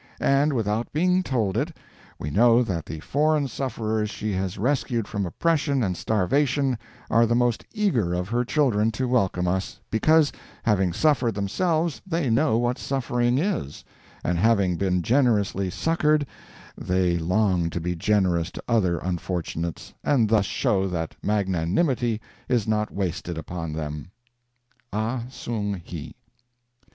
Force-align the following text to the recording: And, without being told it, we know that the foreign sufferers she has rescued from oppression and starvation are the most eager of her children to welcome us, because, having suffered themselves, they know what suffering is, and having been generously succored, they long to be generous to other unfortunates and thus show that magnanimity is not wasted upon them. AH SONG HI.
And, 0.19 0.51
without 0.53 0.91
being 0.91 1.21
told 1.21 1.55
it, 1.55 1.77
we 2.17 2.31
know 2.31 2.63
that 2.63 2.87
the 2.87 3.01
foreign 3.01 3.47
sufferers 3.47 4.09
she 4.09 4.33
has 4.33 4.57
rescued 4.57 5.07
from 5.07 5.27
oppression 5.27 5.83
and 5.83 5.95
starvation 5.95 6.79
are 7.11 7.27
the 7.27 7.35
most 7.35 7.65
eager 7.71 8.11
of 8.15 8.27
her 8.29 8.43
children 8.43 8.89
to 8.93 9.07
welcome 9.07 9.47
us, 9.47 9.79
because, 9.91 10.31
having 10.63 10.91
suffered 10.91 11.35
themselves, 11.35 12.01
they 12.07 12.31
know 12.31 12.57
what 12.57 12.79
suffering 12.79 13.37
is, 13.37 13.83
and 14.23 14.39
having 14.39 14.75
been 14.75 15.03
generously 15.03 15.69
succored, 15.69 16.25
they 16.75 17.19
long 17.19 17.69
to 17.69 17.79
be 17.79 17.95
generous 17.95 18.49
to 18.53 18.63
other 18.67 18.97
unfortunates 18.97 19.93
and 20.03 20.29
thus 20.29 20.47
show 20.47 20.87
that 20.87 21.15
magnanimity 21.21 22.19
is 22.49 22.67
not 22.67 22.91
wasted 22.91 23.37
upon 23.37 23.71
them. 23.73 24.09
AH 24.91 25.25
SONG 25.29 25.79
HI. 25.85 26.13